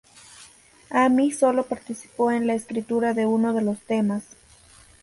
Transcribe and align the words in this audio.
Ami 0.89 1.31
sólo 1.31 1.61
participó 1.67 2.31
en 2.31 2.47
la 2.47 2.55
escritura 2.55 3.13
de 3.13 3.27
uno 3.27 3.53
de 3.53 3.61
los 3.61 3.79
temas. 3.81 4.23